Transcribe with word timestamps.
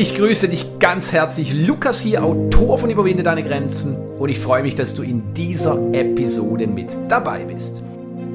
Ich 0.00 0.14
grüße 0.14 0.48
dich 0.48 0.78
ganz 0.78 1.12
herzlich, 1.12 1.52
Lukas 1.52 2.00
hier, 2.00 2.22
Autor 2.22 2.78
von 2.78 2.88
Überwinde 2.88 3.24
deine 3.24 3.42
Grenzen 3.42 3.96
und 3.96 4.28
ich 4.28 4.38
freue 4.38 4.62
mich, 4.62 4.76
dass 4.76 4.94
du 4.94 5.02
in 5.02 5.34
dieser 5.34 5.76
Episode 5.92 6.68
mit 6.68 6.96
dabei 7.08 7.42
bist. 7.42 7.82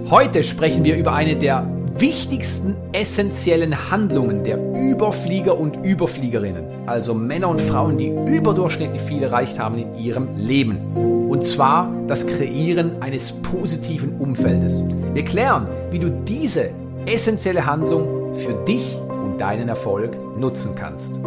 Heute 0.09 0.43
sprechen 0.43 0.83
wir 0.83 0.97
über 0.97 1.13
eine 1.13 1.37
der 1.37 1.65
wichtigsten 1.93 2.75
essentiellen 2.91 3.89
Handlungen 3.89 4.43
der 4.43 4.57
Überflieger 4.75 5.57
und 5.57 5.85
Überfliegerinnen, 5.85 6.65
also 6.85 7.13
Männer 7.13 7.47
und 7.47 7.61
Frauen, 7.61 7.97
die 7.97 8.13
überdurchschnittlich 8.29 9.01
viel 9.01 9.23
erreicht 9.23 9.57
haben 9.57 9.77
in 9.77 9.95
ihrem 9.95 10.35
Leben. 10.35 10.79
Und 11.29 11.45
zwar 11.45 11.89
das 12.09 12.27
Kreieren 12.27 13.01
eines 13.01 13.31
positiven 13.31 14.17
Umfeldes. 14.17 14.83
Wir 15.13 15.23
klären, 15.23 15.69
wie 15.91 15.99
du 15.99 16.09
diese 16.09 16.71
essentielle 17.05 17.65
Handlung 17.65 18.33
für 18.33 18.53
dich 18.67 18.97
deinen 19.43 19.67
Erfolg 19.67 20.15
nutzen 20.37 20.73
kannst. 20.73 21.17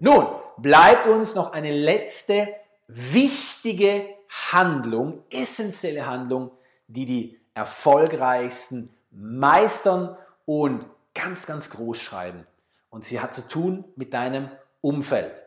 Nun, 0.00 0.26
bleibt 0.56 1.06
uns 1.06 1.34
noch 1.34 1.52
eine 1.52 1.70
letzte 1.70 2.48
wichtige 2.88 4.06
Handlung, 4.52 5.22
essentielle 5.28 6.06
Handlung, 6.06 6.50
die 6.88 7.04
die 7.04 7.38
erfolgreichsten 7.52 8.88
meistern 9.10 10.16
und 10.46 10.86
ganz, 11.14 11.46
ganz 11.46 11.68
groß 11.68 11.98
schreiben. 11.98 12.46
Und 12.88 13.04
sie 13.04 13.20
hat 13.20 13.34
zu 13.34 13.46
tun 13.46 13.84
mit 13.96 14.14
deinem 14.14 14.48
Umfeld. 14.80 15.42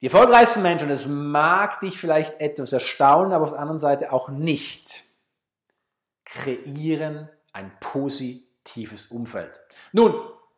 Die 0.00 0.06
erfolgreichsten 0.06 0.62
Menschen, 0.62 0.84
und 0.84 0.90
das 0.90 1.06
mag 1.06 1.80
dich 1.80 1.98
vielleicht 1.98 2.40
etwas 2.40 2.72
erstaunen, 2.72 3.32
aber 3.32 3.44
auf 3.44 3.50
der 3.50 3.60
anderen 3.60 3.80
Seite 3.80 4.12
auch 4.12 4.28
nicht, 4.28 5.04
kreieren 6.24 7.28
ein 7.52 7.72
positives 7.80 9.06
Umfeld. 9.06 9.60
Nun, 9.92 10.14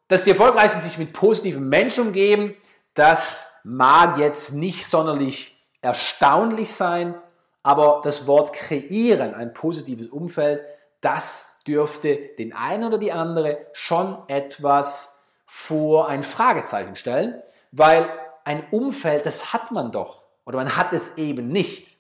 dass 0.09 0.25
die 0.25 0.31
Erfolgreichsten 0.31 0.83
sich 0.83 0.99
mit 0.99 1.13
positiven 1.13 1.69
Menschen 1.69 2.09
umgeben, 2.09 2.55
das 2.95 3.61
mag 3.65 4.19
jetzt 4.19 4.53
nicht 4.53 4.87
sonderlich 4.87 5.65
erstaunlich 5.81 6.73
sein, 6.73 7.15
aber 7.63 8.01
das 8.03 8.27
Wort 8.27 8.53
kreieren, 8.53 9.35
ein 9.35 9.55
positives 9.55 10.09
Umfeld, 10.09 10.63
das 11.01 11.61
dürfte 11.67 12.17
den 12.39 12.53
einen 12.53 12.85
oder 12.85 12.99
die 12.99 13.13
andere 13.13 13.67
schon 13.73 14.19
etwas 14.29 15.25
vor 15.47 16.09
ein 16.09 16.23
Fragezeichen 16.23 16.97
stellen, 16.97 17.43
weil 17.73 18.09
ein 18.51 18.67
Umfeld, 18.73 19.27
das 19.27 19.53
hat 19.53 19.70
man 19.70 19.93
doch 19.93 20.25
oder 20.45 20.56
man 20.56 20.77
hat 20.77 20.93
es 20.93 21.17
eben 21.17 21.48
nicht. 21.48 21.98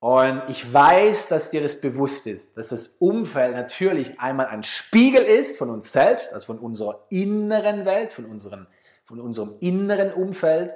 Und 0.00 0.42
ich 0.48 0.72
weiß, 0.72 1.28
dass 1.28 1.50
dir 1.50 1.62
das 1.62 1.80
bewusst 1.80 2.26
ist, 2.26 2.56
dass 2.56 2.68
das 2.68 2.88
Umfeld 2.98 3.54
natürlich 3.54 4.18
einmal 4.18 4.46
ein 4.46 4.64
Spiegel 4.64 5.22
ist 5.22 5.56
von 5.56 5.70
uns 5.70 5.92
selbst, 5.92 6.32
also 6.32 6.46
von 6.46 6.58
unserer 6.58 7.06
inneren 7.10 7.84
Welt, 7.84 8.12
von, 8.12 8.24
unseren, 8.26 8.66
von 9.04 9.20
unserem 9.20 9.56
inneren 9.60 10.12
Umfeld. 10.12 10.74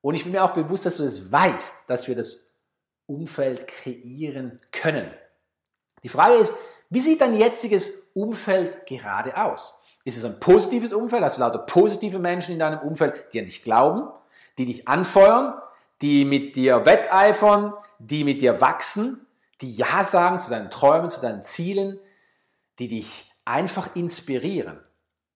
Und 0.00 0.16
ich 0.16 0.24
bin 0.24 0.32
mir 0.32 0.42
auch 0.42 0.54
bewusst, 0.54 0.86
dass 0.86 0.96
du 0.96 1.04
das 1.04 1.30
weißt, 1.30 1.88
dass 1.88 2.08
wir 2.08 2.16
das 2.16 2.44
Umfeld 3.06 3.68
kreieren 3.68 4.60
können. 4.72 5.12
Die 6.02 6.08
Frage 6.08 6.34
ist, 6.34 6.54
wie 6.90 7.00
sieht 7.00 7.20
dein 7.20 7.36
jetziges 7.36 8.10
Umfeld 8.14 8.84
gerade 8.86 9.36
aus? 9.36 9.77
Ist 10.08 10.16
es 10.16 10.24
ein 10.24 10.40
positives 10.40 10.94
Umfeld? 10.94 11.22
Hast 11.22 11.36
du 11.36 11.42
lauter 11.42 11.58
positive 11.58 12.18
Menschen 12.18 12.54
in 12.54 12.60
deinem 12.60 12.78
Umfeld, 12.78 13.26
die 13.34 13.40
an 13.40 13.44
dich 13.44 13.62
glauben, 13.62 14.08
die 14.56 14.64
dich 14.64 14.88
anfeuern, 14.88 15.52
die 16.00 16.24
mit 16.24 16.56
dir 16.56 16.86
wetteifern, 16.86 17.74
die 17.98 18.24
mit 18.24 18.40
dir 18.40 18.58
wachsen, 18.58 19.26
die 19.60 19.70
Ja 19.70 20.02
sagen 20.02 20.40
zu 20.40 20.48
deinen 20.48 20.70
Träumen, 20.70 21.10
zu 21.10 21.20
deinen 21.20 21.42
Zielen, 21.42 21.98
die 22.78 22.88
dich 22.88 23.30
einfach 23.44 23.94
inspirieren? 23.96 24.80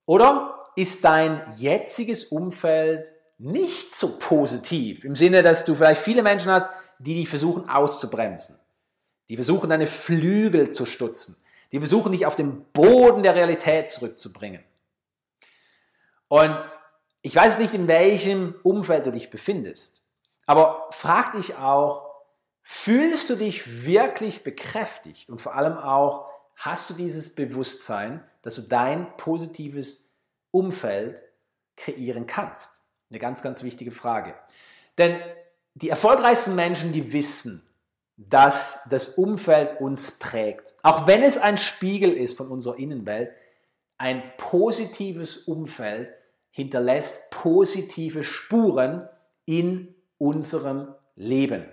Oder 0.06 0.58
ist 0.74 1.04
dein 1.04 1.42
jetziges 1.58 2.24
Umfeld 2.24 3.12
nicht 3.36 3.94
so 3.94 4.18
positiv 4.18 5.04
im 5.04 5.16
Sinne, 5.16 5.42
dass 5.42 5.66
du 5.66 5.74
vielleicht 5.74 6.00
viele 6.00 6.22
Menschen 6.22 6.50
hast, 6.50 6.70
die 6.98 7.16
dich 7.16 7.28
versuchen 7.28 7.68
auszubremsen, 7.68 8.58
die 9.28 9.36
versuchen 9.36 9.68
deine 9.68 9.86
Flügel 9.86 10.70
zu 10.70 10.86
stutzen, 10.86 11.36
die 11.72 11.78
versuchen 11.78 12.12
dich 12.12 12.26
auf 12.26 12.36
den 12.36 12.64
Boden 12.72 13.22
der 13.22 13.34
Realität 13.34 13.90
zurückzubringen. 13.90 14.62
Und 16.32 16.64
ich 17.20 17.36
weiß 17.36 17.58
nicht, 17.58 17.74
in 17.74 17.88
welchem 17.88 18.54
Umfeld 18.62 19.04
du 19.04 19.12
dich 19.12 19.28
befindest. 19.28 20.02
Aber 20.46 20.88
frag 20.90 21.32
dich 21.32 21.56
auch, 21.56 22.10
fühlst 22.62 23.28
du 23.28 23.36
dich 23.36 23.84
wirklich 23.84 24.42
bekräftigt 24.42 25.28
und 25.28 25.42
vor 25.42 25.56
allem 25.56 25.76
auch, 25.76 26.30
hast 26.56 26.88
du 26.88 26.94
dieses 26.94 27.34
Bewusstsein, 27.34 28.26
dass 28.40 28.54
du 28.54 28.62
dein 28.62 29.14
positives 29.18 30.16
Umfeld 30.50 31.22
kreieren 31.76 32.26
kannst? 32.26 32.80
Eine 33.10 33.18
ganz, 33.18 33.42
ganz 33.42 33.62
wichtige 33.62 33.92
Frage. 33.92 34.34
Denn 34.96 35.20
die 35.74 35.90
erfolgreichsten 35.90 36.54
Menschen, 36.54 36.94
die 36.94 37.12
wissen, 37.12 37.68
dass 38.16 38.84
das 38.88 39.08
Umfeld 39.18 39.82
uns 39.82 40.18
prägt. 40.18 40.76
Auch 40.82 41.06
wenn 41.06 41.22
es 41.24 41.36
ein 41.36 41.58
Spiegel 41.58 42.14
ist 42.14 42.38
von 42.38 42.48
unserer 42.48 42.78
Innenwelt, 42.78 43.32
ein 43.98 44.22
positives 44.38 45.36
Umfeld 45.36 46.08
hinterlässt 46.52 47.30
positive 47.30 48.22
Spuren 48.22 49.08
in 49.44 49.94
unserem 50.18 50.94
Leben. 51.16 51.64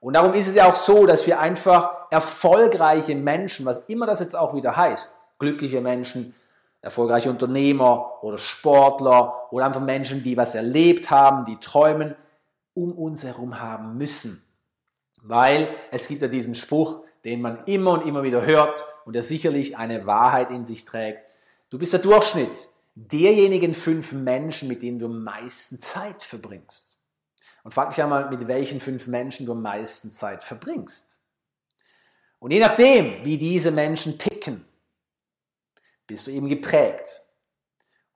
Und 0.00 0.14
darum 0.14 0.34
ist 0.34 0.46
es 0.46 0.54
ja 0.54 0.68
auch 0.68 0.76
so, 0.76 1.06
dass 1.06 1.26
wir 1.26 1.40
einfach 1.40 2.10
erfolgreiche 2.10 3.14
Menschen, 3.14 3.64
was 3.64 3.80
immer 3.86 4.06
das 4.06 4.20
jetzt 4.20 4.36
auch 4.36 4.54
wieder 4.54 4.76
heißt, 4.76 5.14
glückliche 5.38 5.80
Menschen, 5.80 6.34
erfolgreiche 6.80 7.30
Unternehmer 7.30 8.22
oder 8.22 8.38
Sportler 8.38 9.48
oder 9.50 9.66
einfach 9.66 9.80
Menschen, 9.80 10.22
die 10.22 10.36
was 10.36 10.54
erlebt 10.54 11.10
haben, 11.10 11.44
die 11.44 11.56
träumen, 11.56 12.14
um 12.74 12.92
uns 12.92 13.24
herum 13.24 13.60
haben 13.60 13.96
müssen. 13.96 14.44
Weil 15.22 15.68
es 15.90 16.06
gibt 16.06 16.22
ja 16.22 16.28
diesen 16.28 16.54
Spruch, 16.54 17.00
den 17.24 17.40
man 17.40 17.64
immer 17.64 17.92
und 17.92 18.06
immer 18.06 18.22
wieder 18.22 18.46
hört 18.46 18.84
und 19.04 19.14
der 19.14 19.22
sicherlich 19.22 19.76
eine 19.76 20.06
Wahrheit 20.06 20.50
in 20.50 20.64
sich 20.64 20.84
trägt. 20.84 21.20
Du 21.70 21.78
bist 21.78 21.92
der 21.92 22.00
Durchschnitt 22.00 22.68
derjenigen 23.06 23.74
fünf 23.74 24.12
Menschen, 24.12 24.68
mit 24.68 24.82
denen 24.82 24.98
du 24.98 25.06
am 25.06 25.22
meisten 25.22 25.80
Zeit 25.80 26.22
verbringst. 26.22 26.96
Und 27.62 27.72
frag 27.72 27.90
dich 27.90 28.02
einmal, 28.02 28.28
mit 28.30 28.48
welchen 28.48 28.80
fünf 28.80 29.06
Menschen 29.06 29.46
du 29.46 29.52
am 29.52 29.62
meisten 29.62 30.10
Zeit 30.10 30.42
verbringst. 30.42 31.20
Und 32.38 32.50
je 32.52 32.60
nachdem, 32.60 33.24
wie 33.24 33.38
diese 33.38 33.70
Menschen 33.70 34.18
ticken, 34.18 34.64
bist 36.06 36.26
du 36.26 36.30
eben 36.30 36.48
geprägt. 36.48 37.22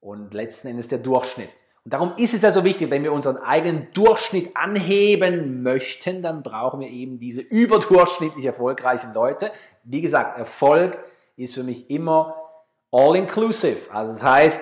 Und 0.01 0.35
letzten 0.35 0.69
Endes 0.69 0.89
der 0.89 0.99
Durchschnitt. 0.99 1.53
Und 1.85 1.95
darum 1.95 2.15
ist 2.17 2.35
es 2.35 2.43
ja 2.43 2.51
so 2.51 2.65
wichtig, 2.65 2.91
wenn 2.91 3.03
wir 3.05 3.13
unseren 3.13 3.37
eigenen 3.37 3.93
Durchschnitt 3.93 4.57
anheben 4.57 5.63
möchten, 5.63 6.23
dann 6.23 6.43
brauchen 6.43 6.81
wir 6.81 6.89
eben 6.89 7.19
diese 7.19 7.41
überdurchschnittlich 7.41 8.45
erfolgreichen 8.45 9.13
Leute. 9.13 9.51
Wie 9.85 10.01
gesagt, 10.01 10.39
Erfolg 10.39 10.99
ist 11.37 11.55
für 11.55 11.63
mich 11.63 11.91
immer 11.91 12.37
all 12.91 13.17
inclusive. 13.17 13.93
Also 13.93 14.13
das 14.13 14.23
heißt, 14.23 14.61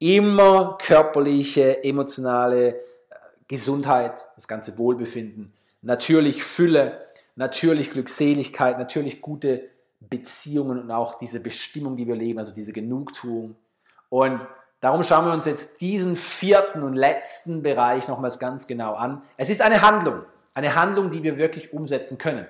immer 0.00 0.76
körperliche, 0.80 1.84
emotionale, 1.84 2.80
Gesundheit, 3.46 4.28
das 4.36 4.46
ganze 4.46 4.78
Wohlbefinden, 4.78 5.52
natürlich 5.82 6.44
Fülle, 6.44 7.04
natürlich 7.34 7.90
Glückseligkeit, 7.90 8.78
natürlich 8.78 9.20
gute 9.20 9.64
Beziehungen 9.98 10.80
und 10.80 10.90
auch 10.92 11.18
diese 11.18 11.40
Bestimmung, 11.40 11.96
die 11.96 12.06
wir 12.06 12.14
leben, 12.14 12.38
also 12.38 12.54
diese 12.54 12.72
Genugtuung. 12.72 13.56
Und 14.08 14.46
darum 14.80 15.02
schauen 15.02 15.26
wir 15.26 15.32
uns 15.32 15.46
jetzt 15.46 15.80
diesen 15.80 16.14
vierten 16.14 16.84
und 16.84 16.94
letzten 16.94 17.62
Bereich 17.62 18.06
nochmals 18.06 18.38
ganz 18.38 18.68
genau 18.68 18.94
an. 18.94 19.20
Es 19.36 19.50
ist 19.50 19.62
eine 19.62 19.82
Handlung, 19.82 20.22
eine 20.54 20.76
Handlung, 20.76 21.10
die 21.10 21.24
wir 21.24 21.36
wirklich 21.36 21.72
umsetzen 21.72 22.18
können. 22.18 22.46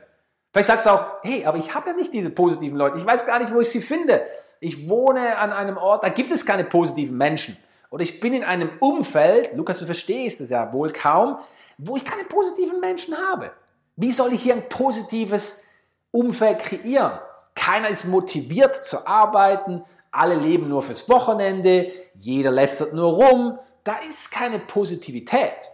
Vielleicht 0.53 0.69
sagst 0.69 0.85
du 0.85 0.91
auch, 0.91 1.05
hey, 1.23 1.46
aber 1.46 1.56
ich 1.56 1.75
habe 1.75 1.91
ja 1.91 1.96
nicht 1.96 2.12
diese 2.12 2.29
positiven 2.29 2.76
Leute. 2.76 2.99
Ich 2.99 3.06
weiß 3.06 3.25
gar 3.25 3.38
nicht, 3.38 3.55
wo 3.55 3.61
ich 3.61 3.70
sie 3.70 3.81
finde. 3.81 4.23
Ich 4.61 4.89
wohne 4.89 5.39
an 5.39 5.53
einem 5.53 5.79
Ort, 5.79 6.05
da 6.05 6.11
gibt 6.11 6.31
es 6.31 6.45
keine 6.45 6.65
positiven 6.65 7.17
Menschen. 7.17 7.57
Oder 7.91 8.05
ich 8.05 8.21
bin 8.21 8.35
in 8.35 8.45
einem 8.45 8.71
Umfeld, 8.79 9.55
Lukas, 9.55 9.81
du 9.81 9.87
verstehst 9.87 10.41
es 10.41 10.51
ja 10.51 10.73
wohl 10.73 10.93
kaum, 10.93 11.39
wo 11.79 11.97
ich 11.97 12.05
keine 12.05 12.25
positiven 12.25 12.79
Menschen 12.79 13.17
habe. 13.17 13.53
Wie 13.97 14.12
soll 14.12 14.33
ich 14.33 14.43
hier 14.43 14.55
ein 14.55 14.69
positives 14.69 15.65
Umfeld 16.11 16.61
kreieren? 16.61 17.19
Keiner 17.55 17.89
ist 17.89 18.07
motiviert 18.07 18.85
zu 18.85 19.07
arbeiten, 19.07 19.83
alle 20.12 20.35
leben 20.35 20.69
nur 20.69 20.83
fürs 20.83 21.09
Wochenende, 21.09 21.91
jeder 22.15 22.51
lästert 22.51 22.93
nur 22.93 23.13
rum, 23.15 23.59
da 23.83 23.97
ist 24.09 24.31
keine 24.31 24.59
Positivität. 24.59 25.71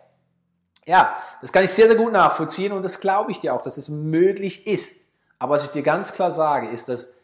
Ja, 0.87 1.17
das 1.41 1.53
kann 1.53 1.65
ich 1.65 1.71
sehr, 1.71 1.89
sehr 1.89 1.97
gut 1.97 2.13
nachvollziehen 2.13 2.73
und 2.73 2.85
das 2.85 3.01
glaube 3.01 3.33
ich 3.33 3.41
dir 3.41 3.55
auch, 3.55 3.63
dass 3.63 3.77
es 3.77 3.89
möglich 3.89 4.67
ist. 4.67 5.09
Aber 5.39 5.55
was 5.55 5.65
ich 5.65 5.71
dir 5.71 5.83
ganz 5.83 6.13
klar 6.13 6.31
sage, 6.31 6.69
ist, 6.69 6.89
dass 6.89 7.16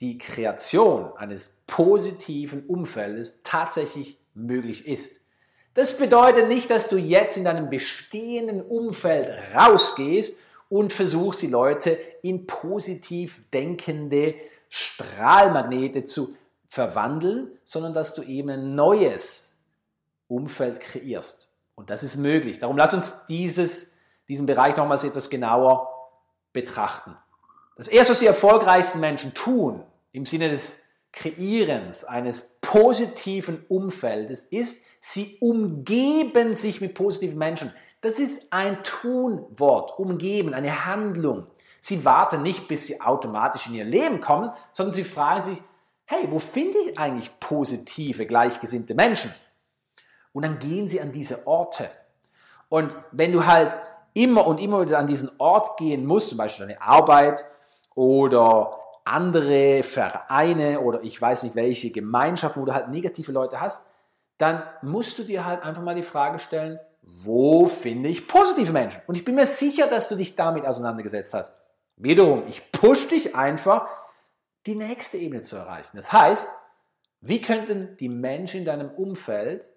die 0.00 0.18
Kreation 0.18 1.12
eines 1.16 1.62
positiven 1.66 2.66
Umfeldes 2.66 3.40
tatsächlich 3.42 4.18
möglich 4.34 4.86
ist. 4.86 5.26
Das 5.74 5.96
bedeutet 5.96 6.48
nicht, 6.48 6.70
dass 6.70 6.88
du 6.88 6.96
jetzt 6.96 7.36
in 7.36 7.44
deinem 7.44 7.70
bestehenden 7.70 8.62
Umfeld 8.62 9.30
rausgehst 9.54 10.40
und 10.68 10.92
versuchst 10.92 11.42
die 11.42 11.48
Leute 11.48 11.98
in 12.22 12.46
positiv 12.46 13.42
denkende 13.52 14.34
Strahlmagnete 14.68 16.04
zu 16.04 16.36
verwandeln, 16.68 17.50
sondern 17.64 17.94
dass 17.94 18.14
du 18.14 18.22
eben 18.22 18.50
ein 18.50 18.74
neues 18.74 19.58
Umfeld 20.26 20.80
kreierst. 20.80 21.48
Und 21.74 21.90
das 21.90 22.02
ist 22.02 22.16
möglich. 22.16 22.58
Darum 22.58 22.76
lass 22.76 22.92
uns 22.92 23.24
dieses, 23.26 23.92
diesen 24.28 24.46
Bereich 24.46 24.76
nochmals 24.76 25.04
etwas 25.04 25.30
genauer 25.30 25.88
betrachten. 26.52 27.16
Das 27.78 27.86
erste, 27.86 28.10
was 28.10 28.18
die 28.18 28.26
erfolgreichsten 28.26 28.98
Menschen 28.98 29.34
tun, 29.34 29.84
im 30.10 30.26
Sinne 30.26 30.50
des 30.50 30.82
Kreierens 31.12 32.04
eines 32.04 32.58
positiven 32.60 33.64
Umfeldes, 33.68 34.44
ist, 34.44 34.84
sie 35.00 35.38
umgeben 35.40 36.54
sich 36.54 36.80
mit 36.80 36.94
positiven 36.94 37.38
Menschen. 37.38 37.72
Das 38.00 38.18
ist 38.18 38.52
ein 38.52 38.82
Tunwort, 38.82 39.96
umgeben, 39.96 40.54
eine 40.54 40.86
Handlung. 40.86 41.46
Sie 41.80 42.04
warten 42.04 42.42
nicht, 42.42 42.66
bis 42.66 42.86
sie 42.86 43.00
automatisch 43.00 43.68
in 43.68 43.74
ihr 43.74 43.84
Leben 43.84 44.20
kommen, 44.20 44.50
sondern 44.72 44.94
sie 44.94 45.04
fragen 45.04 45.42
sich, 45.42 45.62
hey, 46.04 46.26
wo 46.30 46.40
finde 46.40 46.78
ich 46.78 46.98
eigentlich 46.98 47.30
positive, 47.38 48.26
gleichgesinnte 48.26 48.96
Menschen? 48.96 49.32
Und 50.32 50.44
dann 50.44 50.58
gehen 50.58 50.88
sie 50.88 51.00
an 51.00 51.12
diese 51.12 51.46
Orte. 51.46 51.88
Und 52.68 52.92
wenn 53.12 53.30
du 53.32 53.46
halt 53.46 53.76
immer 54.14 54.48
und 54.48 54.58
immer 54.58 54.84
wieder 54.84 54.98
an 54.98 55.06
diesen 55.06 55.30
Ort 55.38 55.76
gehen 55.78 56.06
musst, 56.06 56.30
zum 56.30 56.38
Beispiel 56.38 56.66
deine 56.66 56.82
Arbeit 56.82 57.44
oder 57.98 58.78
andere 59.04 59.82
Vereine 59.82 60.80
oder 60.82 61.02
ich 61.02 61.20
weiß 61.20 61.42
nicht 61.42 61.56
welche 61.56 61.90
Gemeinschaften, 61.90 62.62
wo 62.62 62.64
du 62.64 62.72
halt 62.72 62.90
negative 62.90 63.32
Leute 63.32 63.60
hast, 63.60 63.90
dann 64.36 64.62
musst 64.82 65.18
du 65.18 65.24
dir 65.24 65.44
halt 65.44 65.64
einfach 65.64 65.82
mal 65.82 65.96
die 65.96 66.04
Frage 66.04 66.38
stellen, 66.38 66.78
wo 67.24 67.66
finde 67.66 68.08
ich 68.08 68.28
positive 68.28 68.72
Menschen? 68.72 69.02
Und 69.08 69.16
ich 69.16 69.24
bin 69.24 69.34
mir 69.34 69.46
sicher, 69.46 69.88
dass 69.88 70.08
du 70.08 70.14
dich 70.14 70.36
damit 70.36 70.64
auseinandergesetzt 70.64 71.34
hast. 71.34 71.56
Wiederum, 71.96 72.44
ich 72.46 72.70
push 72.70 73.08
dich 73.08 73.34
einfach, 73.34 73.88
die 74.66 74.76
nächste 74.76 75.16
Ebene 75.16 75.42
zu 75.42 75.56
erreichen. 75.56 75.96
Das 75.96 76.12
heißt, 76.12 76.46
wie 77.20 77.40
könnten 77.40 77.96
die 77.96 78.08
Menschen 78.08 78.60
in 78.60 78.64
deinem 78.64 78.90
Umfeld, 78.90 79.68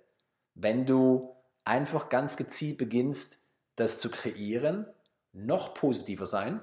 wenn 0.54 0.86
du 0.86 1.36
einfach 1.64 2.10
ganz 2.10 2.38
gezielt 2.38 2.78
beginnst, 2.78 3.48
das 3.78 3.98
zu 3.98 4.12
kreieren, 4.12 4.86
noch 5.34 5.74
positiver 5.74 6.28
sein, 6.28 6.62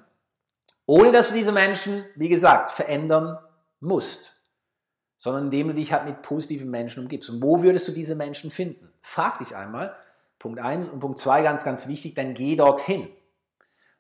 ohne 0.88 1.12
dass 1.12 1.29
du 1.29 1.35
diese 1.35 1.52
Menschen, 1.52 2.02
wie 2.17 2.31
gesagt, 2.31 2.70
verändern 2.70 3.38
musst, 3.79 4.40
sondern 5.19 5.44
indem 5.44 5.69
du 5.69 5.75
dich 5.75 5.93
halt 5.93 6.06
mit 6.06 6.23
positiven 6.23 6.70
Menschen 6.70 7.02
umgibst. 7.02 7.29
Und 7.29 7.43
wo 7.43 7.62
würdest 7.62 7.87
du 7.88 7.93
diese 7.93 8.14
Menschen 8.14 8.50
finden? 8.50 8.90
Frag 9.02 9.38
dich 9.38 9.55
einmal. 9.55 9.94
Punkt 10.38 10.58
1 10.58 10.88
und 10.88 11.00
Punkt 11.00 11.19
2 11.19 11.43
ganz, 11.43 11.62
ganz 11.64 11.88
wichtig, 11.88 12.14
dann 12.14 12.32
geh 12.32 12.56
dorthin. 12.56 13.02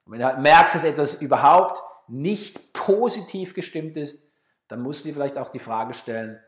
Und 0.06 0.12
wenn 0.12 0.20
du 0.20 0.24
halt 0.24 0.38
merkst, 0.38 0.76
dass 0.76 0.84
etwas 0.84 1.20
überhaupt 1.20 1.82
nicht 2.06 2.72
positiv 2.72 3.52
gestimmt 3.52 3.98
ist, 3.98 4.30
dann 4.68 4.80
musst 4.80 5.04
du 5.04 5.08
dir 5.08 5.14
vielleicht 5.14 5.36
auch 5.36 5.50
die 5.50 5.58
Frage 5.58 5.92
stellen, 5.92 6.40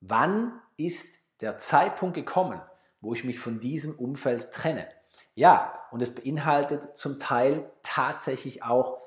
wann 0.00 0.60
ist 0.76 1.22
der 1.40 1.58
Zeitpunkt 1.58 2.14
gekommen, 2.14 2.60
wo 3.00 3.14
ich 3.14 3.24
mich 3.24 3.40
von 3.40 3.58
diesem 3.58 3.98
Umfeld 3.98 4.52
trenne? 4.52 4.86
Ja, 5.34 5.72
und 5.90 6.02
es 6.02 6.14
beinhaltet 6.14 6.96
zum 6.96 7.18
Teil 7.18 7.68
tatsächlich 7.82 8.62
auch 8.62 8.97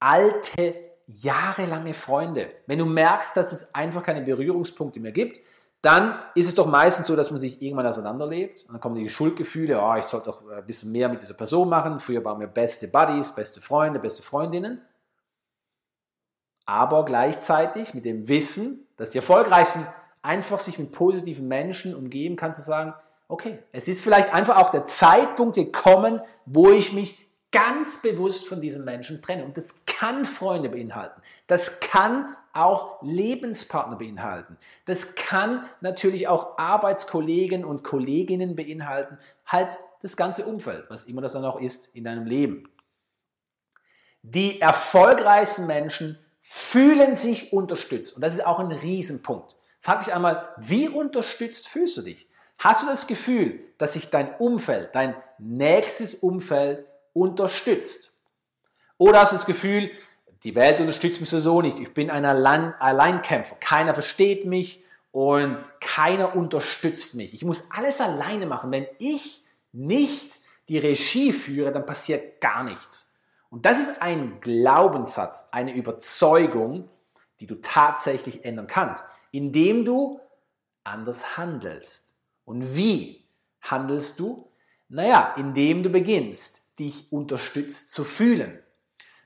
alte, 0.00 0.74
jahrelange 1.06 1.94
Freunde. 1.94 2.50
Wenn 2.66 2.78
du 2.78 2.86
merkst, 2.86 3.36
dass 3.36 3.52
es 3.52 3.74
einfach 3.74 4.02
keine 4.02 4.22
Berührungspunkte 4.22 5.00
mehr 5.00 5.12
gibt, 5.12 5.40
dann 5.80 6.18
ist 6.34 6.48
es 6.48 6.54
doch 6.54 6.66
meistens 6.66 7.06
so, 7.06 7.14
dass 7.14 7.30
man 7.30 7.38
sich 7.38 7.62
irgendwann 7.62 7.86
auseinanderlebt 7.86 8.64
und 8.64 8.72
dann 8.72 8.80
kommen 8.80 8.96
die 8.96 9.08
Schuldgefühle, 9.08 9.80
oh, 9.80 9.94
ich 9.96 10.04
sollte 10.04 10.26
doch 10.26 10.50
ein 10.50 10.66
bisschen 10.66 10.90
mehr 10.90 11.08
mit 11.08 11.20
dieser 11.20 11.34
Person 11.34 11.68
machen. 11.68 12.00
Früher 12.00 12.24
waren 12.24 12.40
wir 12.40 12.48
beste 12.48 12.88
Buddies, 12.88 13.32
beste 13.32 13.60
Freunde, 13.60 14.00
beste 14.00 14.22
Freundinnen 14.22 14.82
aber 16.68 17.06
gleichzeitig 17.06 17.94
mit 17.94 18.04
dem 18.04 18.28
Wissen, 18.28 18.86
dass 18.98 19.08
die 19.08 19.18
Erfolgreichsten 19.18 19.86
einfach 20.20 20.60
sich 20.60 20.78
mit 20.78 20.92
positiven 20.92 21.48
Menschen 21.48 21.94
umgeben, 21.94 22.36
kannst 22.36 22.58
du 22.58 22.62
sagen, 22.62 22.92
okay, 23.26 23.58
es 23.72 23.88
ist 23.88 24.02
vielleicht 24.02 24.34
einfach 24.34 24.58
auch 24.58 24.68
der 24.68 24.84
Zeitpunkt 24.84 25.54
gekommen, 25.54 26.20
wo 26.44 26.70
ich 26.70 26.92
mich 26.92 27.26
ganz 27.50 28.02
bewusst 28.02 28.46
von 28.46 28.60
diesen 28.60 28.84
Menschen 28.84 29.22
trenne. 29.22 29.44
Und 29.44 29.56
das 29.56 29.86
kann 29.86 30.24
Freunde 30.24 30.68
beinhalten. 30.68 31.20
Das 31.46 31.80
kann 31.80 32.36
auch 32.52 33.00
Lebenspartner 33.02 33.96
beinhalten. 33.96 34.58
Das 34.84 35.14
kann 35.14 35.64
natürlich 35.80 36.28
auch 36.28 36.58
Arbeitskollegen 36.58 37.64
und 37.64 37.84
Kolleginnen 37.84 38.56
beinhalten. 38.56 39.18
Halt 39.46 39.78
das 40.02 40.16
ganze 40.16 40.44
Umfeld, 40.44 40.84
was 40.88 41.04
immer 41.04 41.20
das 41.20 41.32
dann 41.32 41.44
auch 41.44 41.60
ist 41.60 41.94
in 41.94 42.04
deinem 42.04 42.26
Leben. 42.26 42.68
Die 44.22 44.60
erfolgreichsten 44.60 45.66
Menschen 45.66 46.18
fühlen 46.40 47.16
sich 47.16 47.52
unterstützt. 47.52 48.16
Und 48.16 48.22
das 48.22 48.34
ist 48.34 48.46
auch 48.46 48.58
ein 48.58 48.72
Riesenpunkt. 48.72 49.54
Frag 49.80 50.04
dich 50.04 50.12
einmal, 50.12 50.48
wie 50.58 50.88
unterstützt 50.88 51.68
fühlst 51.68 51.96
du 51.96 52.02
dich? 52.02 52.28
Hast 52.58 52.82
du 52.82 52.86
das 52.86 53.06
Gefühl, 53.06 53.60
dass 53.78 53.92
sich 53.92 54.10
dein 54.10 54.34
Umfeld, 54.36 54.94
dein 54.94 55.14
nächstes 55.38 56.14
Umfeld 56.14 56.84
unterstützt? 57.12 58.18
Oder 58.96 59.20
hast 59.20 59.32
du 59.32 59.36
das 59.36 59.46
Gefühl, 59.46 59.90
die 60.44 60.54
Welt 60.54 60.80
unterstützt 60.80 61.20
mich 61.20 61.30
so 61.30 61.62
nicht, 61.62 61.78
ich 61.78 61.94
bin 61.94 62.10
ein 62.10 62.24
Allein 62.24 62.74
Alleinkämpfer, 62.74 63.56
keiner 63.56 63.94
versteht 63.94 64.44
mich 64.44 64.84
und 65.10 65.58
keiner 65.80 66.36
unterstützt 66.36 67.14
mich. 67.14 67.34
Ich 67.34 67.44
muss 67.44 67.70
alles 67.70 68.00
alleine 68.00 68.46
machen. 68.46 68.70
Wenn 68.70 68.86
ich 68.98 69.44
nicht 69.72 70.38
die 70.68 70.78
Regie 70.78 71.32
führe, 71.32 71.72
dann 71.72 71.86
passiert 71.86 72.40
gar 72.40 72.62
nichts. 72.62 73.18
Und 73.50 73.64
das 73.64 73.78
ist 73.78 74.02
ein 74.02 74.40
Glaubenssatz, 74.40 75.48
eine 75.52 75.74
Überzeugung, 75.74 76.88
die 77.40 77.46
du 77.46 77.56
tatsächlich 77.56 78.44
ändern 78.44 78.66
kannst, 78.66 79.06
indem 79.30 79.84
du 79.84 80.20
anders 80.84 81.36
handelst. 81.36 82.14
Und 82.44 82.76
wie 82.76 83.24
handelst 83.62 84.18
du? 84.18 84.50
Naja, 84.88 85.34
indem 85.36 85.82
du 85.82 85.90
beginnst, 85.90 86.67
dich 86.78 87.12
unterstützt 87.12 87.92
zu 87.92 88.04
fühlen. 88.04 88.58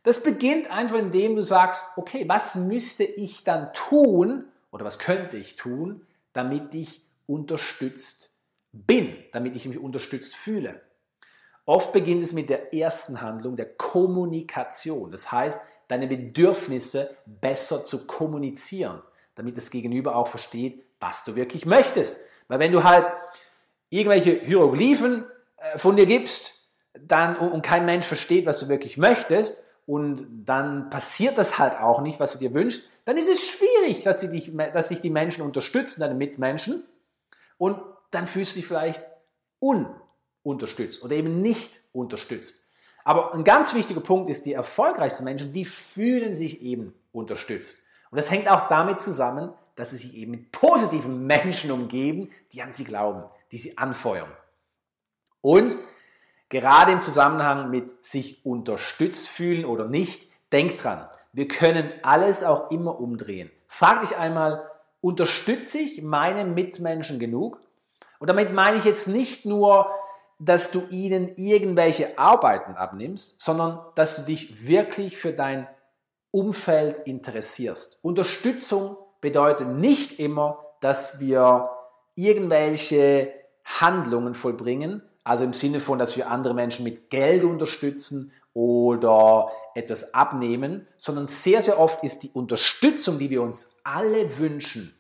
Das 0.03 0.23
beginnt 0.23 0.71
einfach, 0.71 0.97
indem 0.97 1.37
du 1.37 1.43
sagst, 1.43 1.97
okay, 1.97 2.25
was 2.29 2.55
müsste 2.55 3.05
ich 3.05 3.45
dann 3.45 3.73
tun 3.73 4.45
oder 4.71 4.85
was 4.85 4.99
könnte 4.99 5.37
ich 5.37 5.55
tun, 5.55 6.07
damit 6.33 6.75
ich 6.75 7.03
unterstützt 7.27 8.33
bin, 8.73 9.17
damit 9.33 9.55
ich 9.55 9.67
mich 9.67 9.79
unterstützt 9.79 10.35
fühle. 10.35 10.81
Oft 11.65 11.93
beginnt 11.93 12.23
es 12.23 12.33
mit 12.33 12.51
der 12.51 12.75
ersten 12.75 13.21
Handlung, 13.21 13.55
der 13.55 13.75
Kommunikation. 13.75 15.13
Das 15.13 15.31
heißt, 15.31 15.61
deine 15.87 16.09
Bedürfnisse 16.09 17.17
besser 17.27 17.85
zu 17.85 18.07
kommunizieren, 18.07 19.01
damit 19.35 19.57
das 19.57 19.71
Gegenüber 19.71 20.17
auch 20.17 20.29
versteht, 20.29 20.85
was 20.99 21.23
du 21.23 21.37
wirklich 21.37 21.67
möchtest. 21.67 22.17
Weil 22.49 22.59
wenn 22.59 22.73
du 22.73 22.83
halt 22.83 23.07
irgendwelche 23.91 24.41
Hieroglyphen 24.41 25.25
äh, 25.59 25.79
von 25.79 25.97
dir 25.97 26.07
gibst, 26.07 26.62
dann 26.95 27.37
und 27.37 27.63
kein 27.63 27.85
Mensch 27.85 28.07
versteht, 28.07 28.47
was 28.47 28.59
du 28.59 28.69
wirklich 28.69 28.97
möchtest, 28.97 29.65
und 29.85 30.27
dann 30.45 30.91
passiert 30.91 31.39
das 31.39 31.59
halt 31.59 31.77
auch 31.77 32.03
nicht, 32.03 32.21
was 32.21 32.33
du 32.33 32.39
dir 32.39 32.55
wünschst, 32.55 32.85
dann 33.05 33.17
ist 33.17 33.29
es 33.29 33.45
schwierig, 33.45 34.05
dass, 34.05 34.21
dich, 34.21 34.53
dass 34.55 34.89
dich 34.89 35.01
die 35.01 35.11
Menschen 35.11 35.43
unterstützen, 35.43 36.01
deine 36.01 36.15
Mitmenschen, 36.15 36.85
und 37.59 37.79
dann 38.11 38.27
fühlst 38.27 38.53
du 38.53 38.61
dich 38.61 38.67
vielleicht 38.67 39.03
un 39.61 39.87
unterstützt 40.43 41.03
oder 41.03 41.15
eben 41.15 41.41
nicht 41.43 41.81
unterstützt. 41.93 42.63
Aber 43.05 43.35
ein 43.35 43.45
ganz 43.45 43.75
wichtiger 43.75 44.01
Punkt 44.01 44.31
ist, 44.31 44.47
die 44.47 44.53
erfolgreichsten 44.53 45.25
Menschen, 45.25 45.53
die 45.53 45.65
fühlen 45.65 46.35
sich 46.35 46.63
eben 46.63 46.95
unterstützt. 47.13 47.83
Und 48.11 48.17
das 48.17 48.31
hängt 48.31 48.49
auch 48.49 48.69
damit 48.69 49.01
zusammen, 49.01 49.53
dass 49.75 49.91
sie 49.91 49.97
sich 49.97 50.15
eben 50.17 50.33
mit 50.33 50.53
positiven 50.53 51.27
Menschen 51.27 51.71
umgeben, 51.71 52.31
die 52.53 52.63
an 52.63 52.73
sie 52.73 52.85
glauben, 52.85 53.25
die 53.51 53.57
sie 53.57 53.79
anfeuern. 53.79 54.31
Und 55.41 55.77
gerade 56.53 56.93
im 56.93 57.03
Zusammenhang 57.03 57.71
mit 57.71 58.05
sich 58.05 58.47
unterstützt 58.47 59.29
fühlen 59.29 59.65
oder 59.65 59.89
nicht, 59.89 60.29
denk 60.53 60.79
dran, 60.79 61.09
wir 61.33 61.49
können 61.49 61.91
alles 62.03 62.45
auch 62.45 62.71
immer 62.71 63.01
umdrehen. 63.01 63.51
Frag 63.67 64.03
dich 64.03 64.17
einmal, 64.17 64.71
unterstütze 65.01 65.79
ich 65.79 66.03
meine 66.03 66.45
Mitmenschen 66.45 67.19
genug? 67.19 67.59
Und 68.19 68.29
damit 68.29 68.53
meine 68.53 68.77
ich 68.77 68.85
jetzt 68.85 69.09
nicht 69.09 69.47
nur 69.47 69.89
dass 70.45 70.73
du 70.73 70.83
ihnen 70.91 71.37
irgendwelche 71.37 72.19
Arbeiten 72.19 72.75
abnimmst, 72.75 73.41
sondern 73.41 73.79
dass 73.95 74.17
du 74.17 74.23
dich 74.23 74.67
wirklich 74.67 75.17
für 75.17 75.33
dein 75.33 75.69
Umfeld 76.33 76.99
interessierst. 77.01 78.01
Unterstützung 78.03 78.97
bedeutet 79.21 79.69
nicht 79.69 80.19
immer, 80.19 80.59
dass 80.81 81.21
wir 81.21 81.71
irgendwelche 82.17 83.33
Handlungen 83.65 84.35
vollbringen, 84.35 85.03
also 85.25 85.45
im 85.45 85.53
Sinne 85.53 85.81
von, 85.81 85.99
dass 85.99 86.17
wir 86.17 86.31
andere 86.31 86.55
Menschen 86.55 86.85
mit 86.85 87.11
Geld 87.11 87.45
unterstützen 87.45 88.33
oder 88.55 89.51
etwas 89.75 90.15
abnehmen, 90.15 90.87
sondern 90.97 91.27
sehr, 91.27 91.63
sehr 91.63 91.79
oft 91.79 92.05
ist 92.05 92.23
die 92.23 92.31
Unterstützung, 92.31 93.19
die 93.19 93.31
wir 93.31 93.43
uns 93.43 93.77
alle 93.85 94.39
wünschen, 94.39 94.95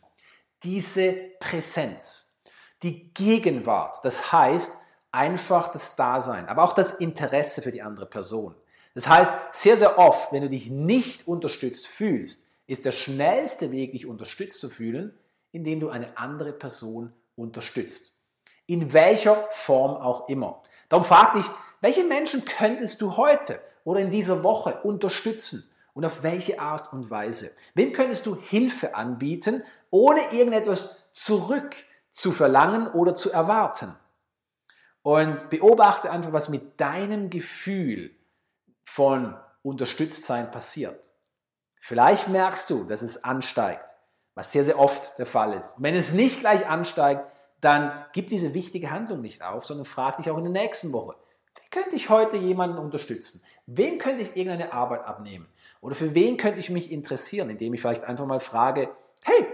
diese 0.62 1.12
Präsenz, 1.40 2.40
die 2.82 3.12
Gegenwart. 3.12 3.98
Das 4.04 4.32
heißt, 4.32 4.78
einfach 5.10 5.68
das 5.68 5.96
Dasein, 5.96 6.48
aber 6.48 6.62
auch 6.62 6.72
das 6.72 6.94
Interesse 6.94 7.60
für 7.60 7.72
die 7.72 7.82
andere 7.82 8.06
Person. 8.06 8.54
Das 8.94 9.08
heißt, 9.08 9.32
sehr, 9.52 9.76
sehr 9.76 9.98
oft, 9.98 10.32
wenn 10.32 10.42
du 10.42 10.48
dich 10.48 10.70
nicht 10.70 11.26
unterstützt 11.26 11.86
fühlst, 11.86 12.50
ist 12.66 12.84
der 12.84 12.92
schnellste 12.92 13.70
Weg, 13.72 13.92
dich 13.92 14.06
unterstützt 14.06 14.60
zu 14.60 14.70
fühlen, 14.70 15.14
indem 15.50 15.80
du 15.80 15.90
eine 15.90 16.16
andere 16.16 16.52
Person 16.52 17.12
unterstützt. 17.36 18.21
In 18.66 18.92
welcher 18.92 19.36
Form 19.50 19.96
auch 19.96 20.28
immer. 20.28 20.62
Darum 20.88 21.04
frag 21.04 21.32
dich, 21.34 21.46
welche 21.80 22.04
Menschen 22.04 22.44
könntest 22.44 23.00
du 23.00 23.16
heute 23.16 23.60
oder 23.84 24.00
in 24.00 24.10
dieser 24.10 24.42
Woche 24.42 24.80
unterstützen? 24.82 25.68
Und 25.94 26.06
auf 26.06 26.22
welche 26.22 26.58
Art 26.58 26.92
und 26.92 27.10
Weise? 27.10 27.50
Wem 27.74 27.92
könntest 27.92 28.24
du 28.24 28.34
Hilfe 28.34 28.94
anbieten, 28.94 29.62
ohne 29.90 30.20
irgendetwas 30.32 31.10
zurück 31.12 31.76
zu 32.08 32.32
verlangen 32.32 32.86
oder 32.86 33.14
zu 33.14 33.30
erwarten? 33.30 33.94
Und 35.02 35.50
beobachte 35.50 36.10
einfach, 36.10 36.32
was 36.32 36.48
mit 36.48 36.80
deinem 36.80 37.28
Gefühl 37.28 38.10
von 38.82 39.36
Unterstütztsein 39.62 40.50
passiert. 40.50 41.10
Vielleicht 41.78 42.28
merkst 42.28 42.70
du, 42.70 42.84
dass 42.84 43.02
es 43.02 43.24
ansteigt, 43.24 43.96
was 44.34 44.52
sehr, 44.52 44.64
sehr 44.64 44.78
oft 44.78 45.18
der 45.18 45.26
Fall 45.26 45.52
ist. 45.52 45.76
Und 45.76 45.82
wenn 45.82 45.94
es 45.94 46.12
nicht 46.12 46.40
gleich 46.40 46.66
ansteigt, 46.66 47.26
dann 47.62 48.04
gib 48.12 48.28
diese 48.28 48.54
wichtige 48.54 48.90
Handlung 48.90 49.22
nicht 49.22 49.42
auf, 49.42 49.64
sondern 49.64 49.86
frag 49.86 50.18
dich 50.18 50.30
auch 50.30 50.36
in 50.36 50.44
der 50.44 50.52
nächsten 50.52 50.92
Woche, 50.92 51.14
wie 51.54 51.70
könnte 51.70 51.96
ich 51.96 52.10
heute 52.10 52.36
jemanden 52.36 52.76
unterstützen? 52.76 53.42
Wem 53.66 53.98
könnte 53.98 54.22
ich 54.22 54.36
irgendeine 54.36 54.72
Arbeit 54.72 55.04
abnehmen? 55.04 55.46
Oder 55.80 55.94
für 55.94 56.14
wen 56.14 56.36
könnte 56.36 56.60
ich 56.60 56.70
mich 56.70 56.90
interessieren, 56.90 57.48
indem 57.50 57.72
ich 57.72 57.80
vielleicht 57.80 58.04
einfach 58.04 58.26
mal 58.26 58.40
frage, 58.40 58.90
hey, 59.22 59.46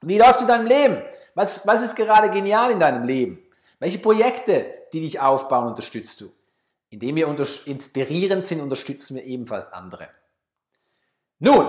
wie 0.00 0.16
läuft 0.16 0.36
es 0.36 0.42
in 0.42 0.48
deinem 0.48 0.66
Leben? 0.66 1.02
Was, 1.34 1.66
was 1.66 1.82
ist 1.82 1.96
gerade 1.96 2.30
genial 2.30 2.70
in 2.70 2.78
deinem 2.78 3.04
Leben? 3.04 3.42
Welche 3.80 3.98
Projekte, 3.98 4.72
die 4.92 5.00
dich 5.00 5.18
aufbauen, 5.18 5.66
unterstützt 5.66 6.20
du? 6.20 6.30
Indem 6.90 7.16
wir 7.16 7.26
inspirierend 7.66 8.44
sind, 8.44 8.60
unterstützen 8.60 9.16
wir 9.16 9.24
ebenfalls 9.24 9.72
andere. 9.72 10.08
Nun, 11.40 11.68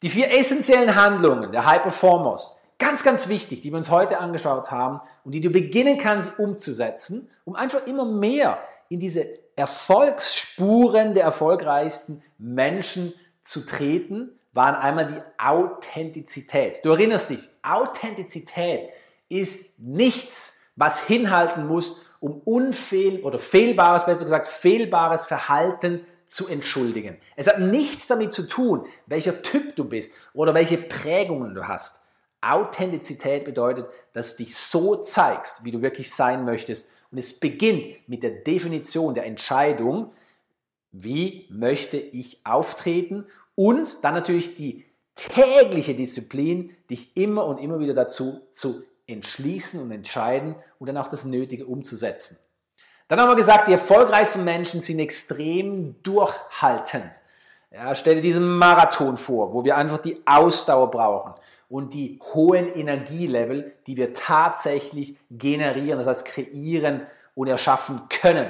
die 0.00 0.08
vier 0.08 0.30
essentiellen 0.30 0.94
Handlungen 0.94 1.52
der 1.52 1.66
High 1.66 1.82
Performers, 1.82 2.55
ganz, 2.78 3.02
ganz 3.02 3.28
wichtig, 3.28 3.60
die 3.60 3.70
wir 3.70 3.78
uns 3.78 3.90
heute 3.90 4.18
angeschaut 4.18 4.70
haben 4.70 5.00
und 5.24 5.32
die 5.32 5.40
du 5.40 5.50
beginnen 5.50 5.98
kannst 5.98 6.38
umzusetzen, 6.38 7.30
um 7.44 7.54
einfach 7.54 7.86
immer 7.86 8.04
mehr 8.04 8.58
in 8.88 9.00
diese 9.00 9.26
Erfolgsspuren 9.56 11.14
der 11.14 11.24
erfolgreichsten 11.24 12.22
Menschen 12.38 13.12
zu 13.42 13.64
treten, 13.64 14.38
waren 14.52 14.74
einmal 14.74 15.06
die 15.06 15.42
Authentizität. 15.42 16.80
Du 16.84 16.90
erinnerst 16.90 17.30
dich, 17.30 17.48
Authentizität 17.62 18.90
ist 19.28 19.78
nichts, 19.78 20.60
was 20.76 21.00
hinhalten 21.00 21.66
muss, 21.66 22.02
um 22.20 22.40
unfehl 22.44 23.20
oder 23.20 23.38
fehlbares, 23.38 24.06
besser 24.06 24.24
gesagt, 24.24 24.46
fehlbares 24.46 25.26
Verhalten 25.26 26.04
zu 26.26 26.48
entschuldigen. 26.48 27.18
Es 27.36 27.46
hat 27.46 27.60
nichts 27.60 28.06
damit 28.08 28.32
zu 28.32 28.46
tun, 28.46 28.84
welcher 29.06 29.42
Typ 29.42 29.76
du 29.76 29.84
bist 29.84 30.12
oder 30.34 30.54
welche 30.54 30.78
Prägungen 30.78 31.54
du 31.54 31.68
hast. 31.68 32.00
Authentizität 32.40 33.44
bedeutet, 33.44 33.88
dass 34.12 34.36
du 34.36 34.44
dich 34.44 34.56
so 34.56 34.96
zeigst, 34.96 35.64
wie 35.64 35.70
du 35.72 35.82
wirklich 35.82 36.14
sein 36.14 36.44
möchtest 36.44 36.90
und 37.10 37.18
es 37.18 37.38
beginnt 37.38 38.08
mit 38.08 38.22
der 38.22 38.30
Definition 38.30 39.14
der 39.14 39.26
Entscheidung, 39.26 40.12
wie 40.92 41.46
möchte 41.50 41.96
ich 41.96 42.44
auftreten 42.44 43.26
und 43.54 44.04
dann 44.04 44.14
natürlich 44.14 44.56
die 44.56 44.84
tägliche 45.14 45.94
Disziplin, 45.94 46.76
dich 46.90 47.16
immer 47.16 47.46
und 47.46 47.58
immer 47.58 47.78
wieder 47.78 47.94
dazu 47.94 48.40
zu 48.50 48.82
entschließen 49.06 49.80
und 49.80 49.90
entscheiden 49.90 50.56
und 50.78 50.88
dann 50.88 50.96
auch 50.96 51.08
das 51.08 51.24
Nötige 51.24 51.66
umzusetzen. 51.66 52.38
Dann 53.08 53.20
haben 53.20 53.30
wir 53.30 53.36
gesagt, 53.36 53.68
die 53.68 53.72
erfolgreichsten 53.72 54.44
Menschen 54.44 54.80
sind 54.80 54.98
extrem 54.98 56.02
durchhaltend. 56.02 57.10
Ja, 57.70 57.94
stell 57.94 58.16
dir 58.16 58.22
diesen 58.22 58.56
Marathon 58.58 59.16
vor, 59.16 59.54
wo 59.54 59.64
wir 59.64 59.76
einfach 59.76 59.98
die 59.98 60.20
Ausdauer 60.26 60.90
brauchen 60.90 61.34
und 61.68 61.94
die 61.94 62.18
hohen 62.34 62.72
Energielevel, 62.72 63.74
die 63.86 63.96
wir 63.96 64.14
tatsächlich 64.14 65.18
generieren, 65.30 65.98
das 65.98 66.06
heißt 66.06 66.26
kreieren 66.26 67.02
und 67.34 67.48
erschaffen 67.48 68.02
können. 68.08 68.46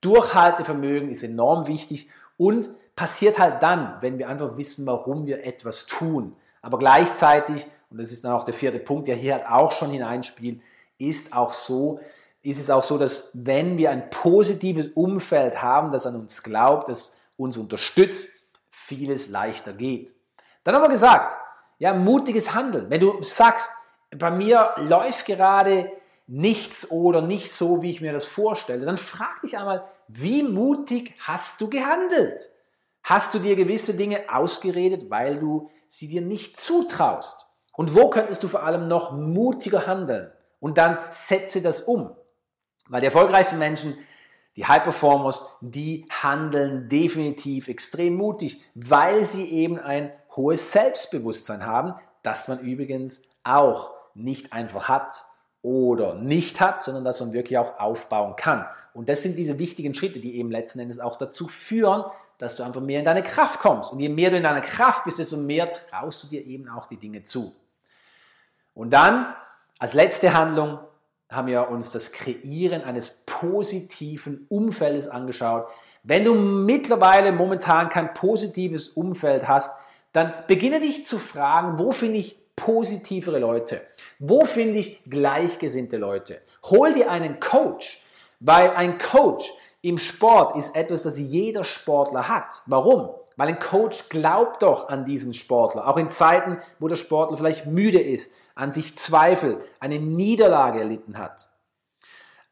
Durchhaltevermögen 0.00 1.08
ist 1.08 1.24
enorm 1.24 1.66
wichtig 1.66 2.08
und 2.36 2.68
passiert 2.96 3.38
halt 3.38 3.62
dann, 3.62 3.96
wenn 4.00 4.18
wir 4.18 4.28
einfach 4.28 4.56
wissen, 4.56 4.86
warum 4.86 5.26
wir 5.26 5.44
etwas 5.44 5.86
tun. 5.86 6.36
Aber 6.62 6.78
gleichzeitig, 6.78 7.66
und 7.90 7.98
das 7.98 8.12
ist 8.12 8.24
dann 8.24 8.32
auch 8.32 8.44
der 8.44 8.54
vierte 8.54 8.78
Punkt, 8.78 9.08
der 9.08 9.16
hier 9.16 9.34
halt 9.34 9.46
auch 9.46 9.72
schon 9.72 9.90
hineinspielt, 9.90 10.60
ist 10.98 11.32
auch 11.32 11.52
so, 11.52 12.00
ist 12.42 12.60
es 12.60 12.70
auch 12.70 12.84
so, 12.84 12.98
dass 12.98 13.30
wenn 13.34 13.78
wir 13.78 13.90
ein 13.90 14.10
positives 14.10 14.88
Umfeld 14.88 15.60
haben, 15.62 15.90
das 15.90 16.06
an 16.06 16.16
uns 16.16 16.42
glaubt, 16.42 16.88
das 16.88 17.16
uns 17.36 17.56
unterstützt, 17.56 18.48
vieles 18.70 19.28
leichter 19.28 19.72
geht. 19.72 20.14
Dann 20.62 20.74
haben 20.74 20.82
wir 20.82 20.90
gesagt, 20.90 21.36
ja, 21.78 21.94
mutiges 21.94 22.54
Handeln. 22.54 22.90
Wenn 22.90 23.00
du 23.00 23.22
sagst, 23.22 23.70
bei 24.10 24.30
mir 24.30 24.74
läuft 24.76 25.26
gerade 25.26 25.90
nichts 26.26 26.90
oder 26.90 27.20
nicht 27.20 27.50
so, 27.50 27.82
wie 27.82 27.90
ich 27.90 28.00
mir 28.00 28.12
das 28.12 28.24
vorstelle, 28.24 28.86
dann 28.86 28.96
frag 28.96 29.40
dich 29.42 29.58
einmal, 29.58 29.84
wie 30.08 30.42
mutig 30.42 31.14
hast 31.20 31.60
du 31.60 31.68
gehandelt? 31.68 32.50
Hast 33.02 33.34
du 33.34 33.38
dir 33.38 33.56
gewisse 33.56 33.94
Dinge 33.94 34.20
ausgeredet, 34.32 35.10
weil 35.10 35.38
du 35.38 35.70
sie 35.88 36.08
dir 36.08 36.22
nicht 36.22 36.58
zutraust? 36.58 37.46
Und 37.76 37.94
wo 37.94 38.08
könntest 38.08 38.42
du 38.42 38.48
vor 38.48 38.62
allem 38.62 38.88
noch 38.88 39.12
mutiger 39.12 39.86
handeln? 39.86 40.32
Und 40.60 40.78
dann 40.78 40.98
setze 41.10 41.60
das 41.60 41.82
um. 41.82 42.14
Weil 42.88 43.00
die 43.00 43.06
erfolgreichsten 43.06 43.58
Menschen, 43.58 43.94
die 44.56 44.64
High 44.64 44.84
Performers, 44.84 45.58
die 45.60 46.06
handeln 46.10 46.88
definitiv 46.88 47.68
extrem 47.68 48.14
mutig, 48.14 48.62
weil 48.74 49.24
sie 49.24 49.50
eben 49.50 49.78
ein 49.78 50.12
hohes 50.36 50.72
Selbstbewusstsein 50.72 51.66
haben, 51.66 51.94
das 52.22 52.48
man 52.48 52.60
übrigens 52.60 53.22
auch 53.44 53.92
nicht 54.14 54.52
einfach 54.52 54.88
hat 54.88 55.24
oder 55.62 56.14
nicht 56.14 56.60
hat, 56.60 56.80
sondern 56.80 57.04
dass 57.04 57.20
man 57.20 57.32
wirklich 57.32 57.58
auch 57.58 57.78
aufbauen 57.78 58.36
kann. 58.36 58.66
Und 58.92 59.08
das 59.08 59.22
sind 59.22 59.36
diese 59.36 59.58
wichtigen 59.58 59.94
Schritte, 59.94 60.20
die 60.20 60.36
eben 60.36 60.50
letzten 60.50 60.80
Endes 60.80 61.00
auch 61.00 61.16
dazu 61.16 61.48
führen, 61.48 62.04
dass 62.38 62.56
du 62.56 62.62
einfach 62.64 62.80
mehr 62.80 62.98
in 62.98 63.04
deine 63.04 63.22
Kraft 63.22 63.60
kommst. 63.60 63.92
Und 63.92 64.00
je 64.00 64.08
mehr 64.08 64.30
du 64.30 64.36
in 64.36 64.42
deiner 64.42 64.60
Kraft 64.60 65.04
bist, 65.04 65.18
desto 65.18 65.36
mehr 65.36 65.70
traust 65.70 66.24
du 66.24 66.26
dir 66.28 66.44
eben 66.44 66.68
auch 66.68 66.86
die 66.86 66.98
Dinge 66.98 67.22
zu. 67.22 67.54
Und 68.74 68.90
dann 68.90 69.34
als 69.78 69.94
letzte 69.94 70.34
Handlung 70.34 70.78
haben 71.30 71.48
wir 71.48 71.68
uns 71.68 71.90
das 71.90 72.12
Kreieren 72.12 72.82
eines 72.82 73.22
positiven 73.24 74.46
Umfeldes 74.48 75.08
angeschaut. 75.08 75.66
Wenn 76.02 76.24
du 76.24 76.34
mittlerweile 76.34 77.32
momentan 77.32 77.88
kein 77.88 78.12
positives 78.12 78.88
Umfeld 78.88 79.48
hast, 79.48 79.72
dann 80.14 80.32
beginne 80.46 80.80
dich 80.80 81.04
zu 81.04 81.18
fragen, 81.18 81.78
wo 81.78 81.92
finde 81.92 82.18
ich 82.18 82.38
positivere 82.56 83.40
Leute? 83.40 83.82
Wo 84.20 84.46
finde 84.46 84.78
ich 84.78 85.02
gleichgesinnte 85.04 85.96
Leute? 85.96 86.40
Hol 86.70 86.94
dir 86.94 87.10
einen 87.10 87.40
Coach, 87.40 88.00
weil 88.38 88.70
ein 88.70 88.96
Coach 88.98 89.52
im 89.82 89.98
Sport 89.98 90.56
ist 90.56 90.76
etwas, 90.76 91.02
das 91.02 91.18
jeder 91.18 91.64
Sportler 91.64 92.28
hat. 92.28 92.62
Warum? 92.66 93.10
Weil 93.36 93.48
ein 93.48 93.58
Coach 93.58 94.08
glaubt 94.08 94.62
doch 94.62 94.88
an 94.88 95.04
diesen 95.04 95.34
Sportler, 95.34 95.88
auch 95.88 95.96
in 95.96 96.08
Zeiten, 96.08 96.58
wo 96.78 96.86
der 96.86 96.94
Sportler 96.96 97.36
vielleicht 97.36 97.66
müde 97.66 98.00
ist, 98.00 98.34
an 98.54 98.72
sich 98.72 98.96
zweifelt, 98.96 99.68
eine 99.80 99.98
Niederlage 99.98 100.78
erlitten 100.78 101.18
hat. 101.18 101.48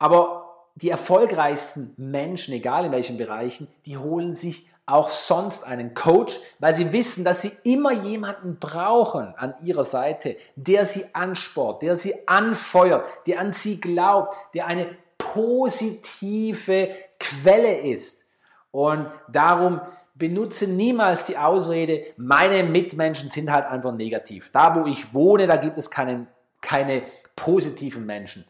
Aber 0.01 0.67
die 0.75 0.91
erfolgreichsten 0.91 1.95
Menschen, 1.97 2.55
egal 2.55 2.87
in 2.87 2.93
welchen 2.93 3.19
Bereichen, 3.19 3.69
die 3.87 3.99
holen 3.99 4.33
sich 4.33 4.67
auch 4.87 5.11
sonst 5.11 5.65
einen 5.65 5.95
Coach, 5.95 6.41
weil 6.59 6.73
sie 6.73 6.93
wissen, 6.93 7.25
dass 7.25 7.43
sie 7.43 7.53
immer 7.65 7.93
jemanden 7.93 8.59
brauchen 8.59 9.35
an 9.37 9.55
ihrer 9.63 9.85
Seite, 9.85 10.37
der 10.57 10.85
sie 10.85 11.05
ansport, 11.15 11.83
der 11.83 11.97
sie 11.97 12.27
anfeuert, 12.27 13.07
der 13.27 13.41
an 13.41 13.53
sie 13.53 13.81
glaubt, 13.81 14.37
der 14.55 14.67
eine 14.67 14.97
positive 15.19 16.89
Quelle 17.21 17.79
ist. 17.79 18.27
Und 18.73 19.07
darum 19.29 19.81
benutze 20.15 20.67
niemals 20.67 21.27
die 21.27 21.39
Ausrede, 21.39 22.05
meine 22.17 22.65
Mitmenschen 22.65 23.29
sind 23.29 23.53
halt 23.53 23.67
einfach 23.67 23.93
negativ. 23.93 24.51
Da, 24.51 24.75
wo 24.75 24.87
ich 24.87 25.15
wohne, 25.15 25.47
da 25.47 25.57
gibt 25.57 25.79
es 25.79 25.91
keine, 25.91 26.27
keine 26.61 27.03
positiven 27.37 28.05
Menschen. 28.05 28.45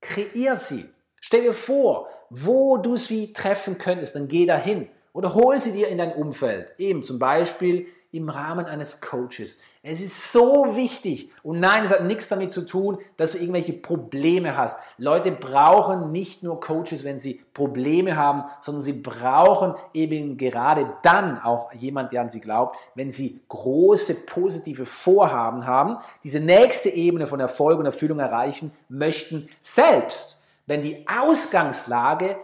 Kreier 0.00 0.56
sie. 0.56 0.86
Stell 1.20 1.42
dir 1.42 1.54
vor, 1.54 2.08
wo 2.30 2.76
du 2.76 2.96
sie 2.96 3.32
treffen 3.32 3.78
könntest, 3.78 4.16
dann 4.16 4.28
geh 4.28 4.46
dahin 4.46 4.88
oder 5.12 5.34
hol 5.34 5.58
sie 5.58 5.72
dir 5.72 5.88
in 5.88 5.98
dein 5.98 6.12
Umfeld. 6.12 6.72
Eben 6.78 7.02
zum 7.02 7.18
Beispiel 7.18 7.86
im 8.10 8.30
Rahmen 8.30 8.64
eines 8.64 9.02
Coaches. 9.02 9.60
Es 9.82 10.00
ist 10.00 10.32
so 10.32 10.76
wichtig. 10.76 11.30
Und 11.42 11.60
nein, 11.60 11.84
es 11.84 11.92
hat 11.92 12.04
nichts 12.04 12.28
damit 12.28 12.50
zu 12.50 12.62
tun, 12.66 12.98
dass 13.18 13.32
du 13.32 13.38
irgendwelche 13.38 13.74
Probleme 13.74 14.56
hast. 14.56 14.80
Leute 14.96 15.30
brauchen 15.30 16.10
nicht 16.10 16.42
nur 16.42 16.58
Coaches, 16.58 17.04
wenn 17.04 17.18
sie 17.18 17.42
Probleme 17.52 18.16
haben, 18.16 18.44
sondern 18.62 18.82
sie 18.82 18.94
brauchen 18.94 19.74
eben 19.92 20.38
gerade 20.38 20.94
dann 21.02 21.38
auch 21.38 21.70
jemand, 21.74 22.12
der 22.12 22.22
an 22.22 22.30
sie 22.30 22.40
glaubt, 22.40 22.76
wenn 22.94 23.10
sie 23.10 23.40
große 23.48 24.24
positive 24.24 24.86
Vorhaben 24.86 25.66
haben, 25.66 25.98
diese 26.24 26.40
nächste 26.40 26.88
Ebene 26.88 27.26
von 27.26 27.40
Erfolg 27.40 27.78
und 27.78 27.86
Erfüllung 27.86 28.20
erreichen 28.20 28.72
möchten, 28.88 29.50
selbst 29.62 30.42
wenn 30.66 30.82
die 30.82 31.06
Ausgangslage 31.08 32.36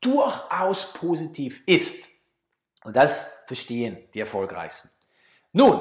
durchaus 0.00 0.92
positiv 0.92 1.62
ist. 1.66 2.08
Und 2.84 2.96
das 2.96 3.44
verstehen 3.46 3.98
die 4.14 4.20
Erfolgreichsten. 4.20 4.90
Nun, 5.52 5.80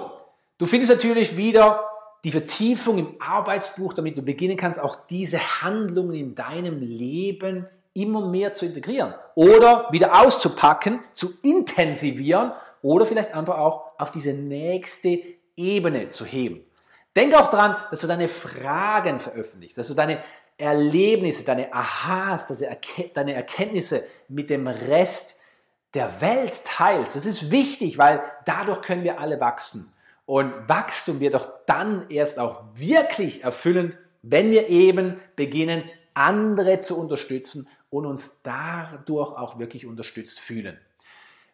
du 0.58 0.66
findest 0.66 0.92
natürlich 0.92 1.38
wieder 1.38 1.86
die 2.24 2.32
Vertiefung 2.32 2.98
im 2.98 3.16
Arbeitsbuch, 3.20 3.94
damit 3.94 4.18
du 4.18 4.22
beginnen 4.22 4.58
kannst, 4.58 4.80
auch 4.80 5.08
diese 5.08 5.62
Handlungen 5.62 6.16
in 6.16 6.36
deinem 6.36 6.82
Leben 6.82 7.68
immer 7.94 8.28
mehr 8.28 8.54
zu 8.54 8.66
integrieren 8.66 9.14
oder 9.36 9.88
wieder 9.92 10.22
auszupacken, 10.22 11.00
zu 11.14 11.34
intensivieren 11.44 12.52
oder 12.82 13.06
vielleicht 13.06 13.34
einfach 13.34 13.58
auch 13.58 13.92
auf 13.98 14.12
diese 14.12 14.34
nächste 14.34 15.22
Ebene 15.56 16.08
zu 16.10 16.26
heben. 16.26 16.66
Denk 17.16 17.34
auch 17.34 17.50
daran, 17.50 17.76
dass 17.90 18.02
du 18.02 18.08
deine 18.08 18.28
Fragen 18.28 19.20
veröffentlichst, 19.20 19.78
dass 19.78 19.88
du 19.88 19.94
deine 19.94 20.20
Erlebnisse, 20.60 21.46
deine 21.46 21.74
Aha's, 21.74 22.48
deine 23.14 23.34
Erkenntnisse 23.34 24.04
mit 24.28 24.50
dem 24.50 24.68
Rest 24.68 25.40
der 25.94 26.22
Welt 26.22 26.62
teilst. 26.66 27.16
Das 27.16 27.26
ist 27.26 27.50
wichtig, 27.50 27.98
weil 27.98 28.22
dadurch 28.46 28.82
können 28.82 29.04
wir 29.04 29.20
alle 29.20 29.40
wachsen. 29.40 29.92
Und 30.26 30.54
Wachstum 30.68 31.20
wird 31.20 31.34
doch 31.34 31.50
dann 31.66 32.08
erst 32.10 32.38
auch 32.38 32.64
wirklich 32.76 33.44
erfüllend, 33.44 33.98
wenn 34.22 34.52
wir 34.52 34.70
eben 34.70 35.20
beginnen, 35.36 35.84
andere 36.14 36.82
zu 36.82 37.00
unterstützen 37.00 37.68
und 37.90 38.06
uns 38.06 38.44
dadurch 38.44 39.32
auch 39.32 39.58
wirklich 39.58 39.86
unterstützt 39.86 40.40
fühlen. 40.40 40.78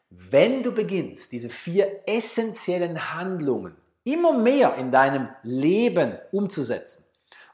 Wenn 0.10 0.64
du 0.64 0.72
beginnst, 0.72 1.32
diese 1.32 1.50
vier 1.50 2.02
essentiellen 2.06 3.14
Handlungen 3.14 3.76
immer 4.04 4.38
mehr 4.38 4.76
in 4.76 4.92
deinem 4.92 5.30
Leben 5.44 6.18
umzusetzen 6.32 7.05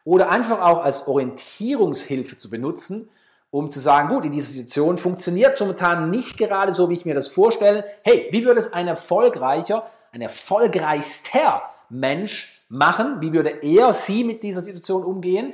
oder 0.03 0.29
einfach 0.29 0.61
auch 0.61 0.83
als 0.83 1.07
Orientierungshilfe 1.07 2.37
zu 2.37 2.49
benutzen, 2.49 3.09
um 3.49 3.69
zu 3.69 3.79
sagen, 3.79 4.09
gut, 4.09 4.25
in 4.25 4.31
dieser 4.31 4.53
Situation 4.53 4.97
funktioniert 4.97 5.53
es 5.53 5.59
momentan 5.59 6.09
nicht 6.09 6.37
gerade 6.37 6.71
so, 6.71 6.89
wie 6.89 6.93
ich 6.93 7.05
mir 7.05 7.13
das 7.13 7.27
vorstelle. 7.27 7.83
Hey, 8.03 8.27
wie 8.31 8.45
würde 8.45 8.59
es 8.59 8.71
ein 8.71 8.87
erfolgreicher, 8.87 9.89
ein 10.11 10.21
erfolgreichster 10.21 11.61
Mensch 11.89 12.65
machen? 12.69 13.19
Wie 13.19 13.33
würde 13.33 13.49
er, 13.61 13.93
sie 13.93 14.23
mit 14.23 14.41
dieser 14.43 14.61
Situation 14.61 15.03
umgehen? 15.03 15.53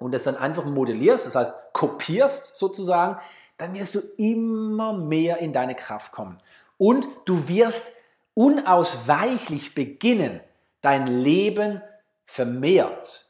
Und 0.00 0.12
das 0.12 0.24
dann 0.24 0.36
einfach 0.36 0.64
modellierst, 0.64 1.26
das 1.26 1.36
heißt 1.36 1.54
kopierst 1.72 2.56
sozusagen, 2.56 3.18
dann 3.58 3.74
wirst 3.74 3.96
du 3.96 4.00
immer 4.16 4.92
mehr 4.92 5.38
in 5.38 5.52
deine 5.52 5.74
Kraft 5.74 6.12
kommen. 6.12 6.38
Und 6.78 7.06
du 7.24 7.48
wirst 7.48 7.92
unausweichlich 8.34 9.74
beginnen, 9.74 10.40
dein 10.80 11.08
Leben 11.08 11.82
vermehrt, 12.24 13.27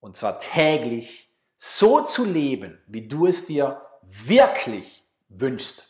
und 0.00 0.16
zwar 0.16 0.38
täglich 0.38 1.30
so 1.56 2.02
zu 2.02 2.24
leben, 2.24 2.78
wie 2.86 3.08
du 3.08 3.26
es 3.26 3.46
dir 3.46 3.80
wirklich 4.10 5.04
wünschst. 5.28 5.88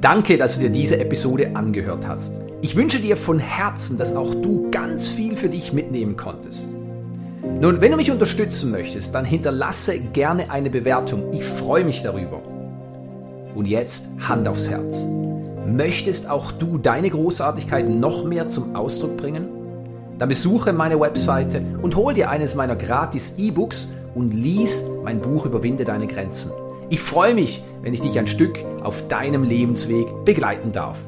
Danke, 0.00 0.36
dass 0.36 0.56
du 0.56 0.60
dir 0.60 0.70
diese 0.70 0.98
Episode 0.98 1.56
angehört 1.56 2.06
hast. 2.06 2.40
Ich 2.60 2.76
wünsche 2.76 2.98
dir 2.98 3.16
von 3.16 3.38
Herzen, 3.38 3.96
dass 3.96 4.14
auch 4.14 4.34
du 4.34 4.70
ganz 4.70 5.08
viel 5.08 5.36
für 5.36 5.48
dich 5.48 5.72
mitnehmen 5.72 6.16
konntest. 6.16 6.66
Nun, 6.66 7.80
wenn 7.80 7.90
du 7.90 7.96
mich 7.96 8.10
unterstützen 8.10 8.70
möchtest, 8.70 9.14
dann 9.14 9.24
hinterlasse 9.24 9.98
gerne 9.98 10.50
eine 10.50 10.68
Bewertung. 10.70 11.32
Ich 11.32 11.44
freue 11.44 11.84
mich 11.84 12.02
darüber. 12.02 12.42
Und 13.54 13.66
jetzt 13.66 14.08
Hand 14.28 14.48
aufs 14.48 14.68
Herz. 14.68 15.04
Möchtest 15.66 16.28
auch 16.28 16.52
du 16.52 16.76
deine 16.76 17.08
Großartigkeit 17.08 17.88
noch 17.88 18.24
mehr 18.24 18.46
zum 18.46 18.76
Ausdruck 18.76 19.16
bringen? 19.16 19.43
Dann 20.18 20.28
besuche 20.28 20.72
meine 20.72 21.00
Webseite 21.00 21.62
und 21.82 21.96
hol 21.96 22.14
dir 22.14 22.30
eines 22.30 22.54
meiner 22.54 22.76
gratis 22.76 23.34
E-Books 23.36 23.92
und 24.14 24.32
lies 24.32 24.84
mein 25.02 25.20
Buch 25.20 25.44
Überwinde 25.44 25.84
deine 25.84 26.06
Grenzen. 26.06 26.52
Ich 26.90 27.00
freue 27.00 27.34
mich, 27.34 27.62
wenn 27.82 27.94
ich 27.94 28.00
dich 28.00 28.18
ein 28.18 28.26
Stück 28.26 28.58
auf 28.82 29.08
deinem 29.08 29.42
Lebensweg 29.42 30.06
begleiten 30.24 30.70
darf. 30.70 30.98